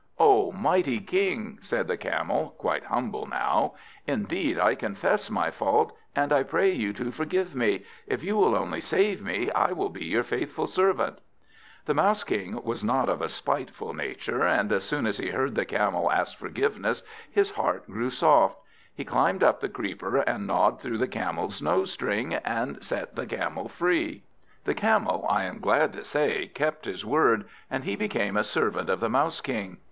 [0.17, 3.75] "O mighty King," said the Camel, quite humble now,
[4.07, 7.85] "indeed I confess my fault, and I pray you to forgive me.
[8.07, 11.19] If you will only save me, I will be your faithful servant."
[11.85, 15.53] The Mouse King was not of a spiteful nature, and as soon as he heard
[15.53, 18.57] the Camel ask forgiveness his heart grew soft.
[18.95, 23.27] He climbed up the creeper, and gnawed through the Camel's nose string, and set the
[23.27, 24.23] Camel free.
[24.63, 28.89] The Camel, I am glad to say, kept his word; and he became a servant
[28.89, 29.77] of the Mouse King.